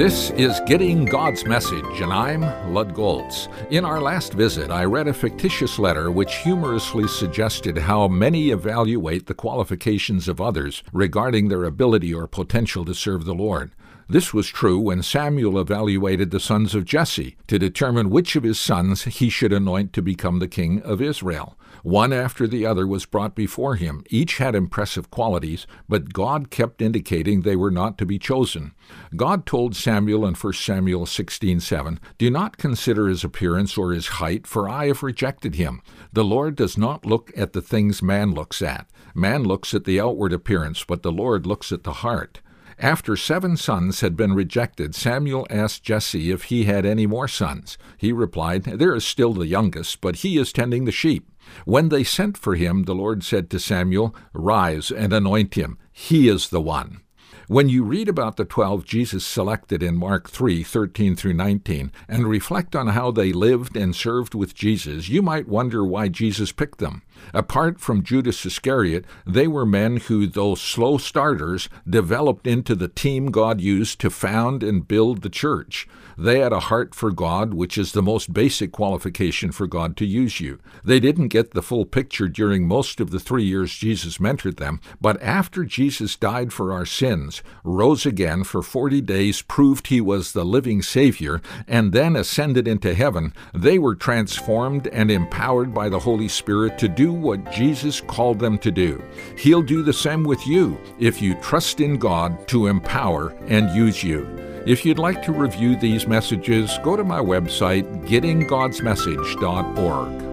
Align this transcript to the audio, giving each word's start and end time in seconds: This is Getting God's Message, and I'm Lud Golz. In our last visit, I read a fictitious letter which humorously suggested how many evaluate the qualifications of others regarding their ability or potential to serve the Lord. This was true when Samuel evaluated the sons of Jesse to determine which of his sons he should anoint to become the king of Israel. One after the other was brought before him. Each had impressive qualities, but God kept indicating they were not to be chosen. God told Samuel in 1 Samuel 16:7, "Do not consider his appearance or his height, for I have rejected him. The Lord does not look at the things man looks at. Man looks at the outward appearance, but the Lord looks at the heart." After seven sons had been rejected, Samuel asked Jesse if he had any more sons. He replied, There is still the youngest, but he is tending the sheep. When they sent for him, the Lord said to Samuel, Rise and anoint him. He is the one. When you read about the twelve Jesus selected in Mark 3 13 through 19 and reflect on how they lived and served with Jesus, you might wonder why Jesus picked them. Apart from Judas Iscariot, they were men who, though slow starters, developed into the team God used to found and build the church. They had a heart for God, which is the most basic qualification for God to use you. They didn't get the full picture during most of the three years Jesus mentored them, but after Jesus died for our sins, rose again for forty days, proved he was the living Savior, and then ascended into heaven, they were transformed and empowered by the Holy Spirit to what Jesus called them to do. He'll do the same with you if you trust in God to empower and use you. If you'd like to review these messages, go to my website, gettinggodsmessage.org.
This 0.00 0.30
is 0.30 0.62
Getting 0.64 1.04
God's 1.04 1.44
Message, 1.44 2.00
and 2.00 2.10
I'm 2.10 2.40
Lud 2.72 2.94
Golz. 2.94 3.48
In 3.70 3.84
our 3.84 4.00
last 4.00 4.32
visit, 4.32 4.70
I 4.70 4.84
read 4.84 5.08
a 5.08 5.12
fictitious 5.12 5.78
letter 5.78 6.10
which 6.10 6.36
humorously 6.36 7.06
suggested 7.06 7.76
how 7.76 8.08
many 8.08 8.48
evaluate 8.48 9.26
the 9.26 9.34
qualifications 9.34 10.26
of 10.26 10.40
others 10.40 10.82
regarding 10.94 11.48
their 11.48 11.64
ability 11.64 12.14
or 12.14 12.26
potential 12.26 12.86
to 12.86 12.94
serve 12.94 13.26
the 13.26 13.34
Lord. 13.34 13.72
This 14.10 14.34
was 14.34 14.48
true 14.48 14.80
when 14.80 15.04
Samuel 15.04 15.60
evaluated 15.60 16.32
the 16.32 16.40
sons 16.40 16.74
of 16.74 16.84
Jesse 16.84 17.36
to 17.46 17.60
determine 17.60 18.10
which 18.10 18.34
of 18.34 18.42
his 18.42 18.58
sons 18.58 19.04
he 19.04 19.28
should 19.28 19.52
anoint 19.52 19.92
to 19.92 20.02
become 20.02 20.40
the 20.40 20.48
king 20.48 20.82
of 20.82 21.00
Israel. 21.00 21.56
One 21.84 22.12
after 22.12 22.48
the 22.48 22.66
other 22.66 22.88
was 22.88 23.06
brought 23.06 23.36
before 23.36 23.76
him. 23.76 24.02
Each 24.10 24.38
had 24.38 24.56
impressive 24.56 25.10
qualities, 25.10 25.64
but 25.88 26.12
God 26.12 26.50
kept 26.50 26.82
indicating 26.82 27.42
they 27.42 27.54
were 27.54 27.70
not 27.70 27.96
to 27.98 28.04
be 28.04 28.18
chosen. 28.18 28.72
God 29.14 29.46
told 29.46 29.76
Samuel 29.76 30.26
in 30.26 30.34
1 30.34 30.52
Samuel 30.54 31.06
16:7, 31.06 32.00
"Do 32.18 32.30
not 32.30 32.58
consider 32.58 33.06
his 33.06 33.22
appearance 33.22 33.78
or 33.78 33.92
his 33.92 34.18
height, 34.18 34.44
for 34.44 34.68
I 34.68 34.88
have 34.88 35.04
rejected 35.04 35.54
him. 35.54 35.82
The 36.12 36.24
Lord 36.24 36.56
does 36.56 36.76
not 36.76 37.06
look 37.06 37.30
at 37.36 37.52
the 37.52 37.62
things 37.62 38.02
man 38.02 38.34
looks 38.34 38.60
at. 38.60 38.88
Man 39.14 39.44
looks 39.44 39.72
at 39.72 39.84
the 39.84 40.00
outward 40.00 40.32
appearance, 40.32 40.84
but 40.84 41.04
the 41.04 41.12
Lord 41.12 41.46
looks 41.46 41.70
at 41.70 41.84
the 41.84 42.02
heart." 42.02 42.40
After 42.82 43.14
seven 43.14 43.58
sons 43.58 44.00
had 44.00 44.16
been 44.16 44.32
rejected, 44.32 44.94
Samuel 44.94 45.46
asked 45.50 45.82
Jesse 45.82 46.30
if 46.30 46.44
he 46.44 46.64
had 46.64 46.86
any 46.86 47.06
more 47.06 47.28
sons. 47.28 47.76
He 47.98 48.10
replied, 48.10 48.64
There 48.64 48.94
is 48.94 49.04
still 49.04 49.34
the 49.34 49.46
youngest, 49.46 50.00
but 50.00 50.16
he 50.16 50.38
is 50.38 50.50
tending 50.50 50.86
the 50.86 50.90
sheep. 50.90 51.30
When 51.66 51.90
they 51.90 52.04
sent 52.04 52.38
for 52.38 52.54
him, 52.54 52.84
the 52.84 52.94
Lord 52.94 53.22
said 53.22 53.50
to 53.50 53.58
Samuel, 53.58 54.14
Rise 54.32 54.90
and 54.90 55.12
anoint 55.12 55.56
him. 55.56 55.76
He 55.92 56.26
is 56.26 56.48
the 56.48 56.62
one. 56.62 57.02
When 57.48 57.68
you 57.68 57.82
read 57.82 58.08
about 58.08 58.36
the 58.36 58.44
twelve 58.46 58.86
Jesus 58.86 59.26
selected 59.26 59.82
in 59.82 59.96
Mark 59.96 60.30
3 60.30 60.62
13 60.62 61.16
through 61.16 61.34
19 61.34 61.92
and 62.08 62.28
reflect 62.28 62.74
on 62.74 62.86
how 62.86 63.10
they 63.10 63.32
lived 63.32 63.76
and 63.76 63.94
served 63.94 64.34
with 64.34 64.54
Jesus, 64.54 65.10
you 65.10 65.20
might 65.20 65.48
wonder 65.48 65.84
why 65.84 66.08
Jesus 66.08 66.52
picked 66.52 66.78
them. 66.78 67.02
Apart 67.32 67.80
from 67.80 68.02
Judas 68.02 68.44
Iscariot, 68.44 69.04
they 69.26 69.46
were 69.46 69.66
men 69.66 69.98
who, 69.98 70.26
though 70.26 70.54
slow 70.54 70.98
starters, 70.98 71.68
developed 71.88 72.46
into 72.46 72.74
the 72.74 72.88
team 72.88 73.30
God 73.30 73.60
used 73.60 74.00
to 74.00 74.10
found 74.10 74.62
and 74.62 74.86
build 74.86 75.22
the 75.22 75.30
church. 75.30 75.88
They 76.18 76.40
had 76.40 76.52
a 76.52 76.60
heart 76.60 76.94
for 76.94 77.10
God, 77.10 77.54
which 77.54 77.78
is 77.78 77.92
the 77.92 78.02
most 78.02 78.34
basic 78.34 78.72
qualification 78.72 79.52
for 79.52 79.66
God 79.66 79.96
to 79.96 80.04
use 80.04 80.38
you. 80.38 80.58
They 80.84 81.00
didn't 81.00 81.28
get 81.28 81.52
the 81.52 81.62
full 81.62 81.86
picture 81.86 82.28
during 82.28 82.68
most 82.68 83.00
of 83.00 83.10
the 83.10 83.20
three 83.20 83.44
years 83.44 83.74
Jesus 83.74 84.18
mentored 84.18 84.58
them, 84.58 84.80
but 85.00 85.20
after 85.22 85.64
Jesus 85.64 86.16
died 86.16 86.52
for 86.52 86.72
our 86.72 86.84
sins, 86.84 87.42
rose 87.64 88.04
again 88.04 88.44
for 88.44 88.60
forty 88.60 89.00
days, 89.00 89.40
proved 89.40 89.86
he 89.86 90.00
was 90.00 90.32
the 90.32 90.44
living 90.44 90.82
Savior, 90.82 91.40
and 91.66 91.92
then 91.92 92.16
ascended 92.16 92.68
into 92.68 92.94
heaven, 92.94 93.32
they 93.54 93.78
were 93.78 93.94
transformed 93.94 94.88
and 94.88 95.10
empowered 95.10 95.72
by 95.72 95.88
the 95.88 96.00
Holy 96.00 96.28
Spirit 96.28 96.76
to 96.78 96.88
what 97.12 97.52
Jesus 97.52 98.00
called 98.00 98.38
them 98.38 98.56
to 98.58 98.70
do. 98.70 99.02
He'll 99.36 99.62
do 99.62 99.82
the 99.82 99.92
same 99.92 100.22
with 100.24 100.46
you 100.46 100.78
if 100.98 101.20
you 101.20 101.34
trust 101.36 101.80
in 101.80 101.98
God 101.98 102.46
to 102.48 102.66
empower 102.66 103.30
and 103.48 103.74
use 103.74 104.04
you. 104.04 104.26
If 104.66 104.84
you'd 104.84 104.98
like 104.98 105.22
to 105.22 105.32
review 105.32 105.76
these 105.76 106.06
messages, 106.06 106.76
go 106.82 106.96
to 106.96 107.04
my 107.04 107.20
website, 107.20 107.84
gettinggodsmessage.org. 108.06 110.29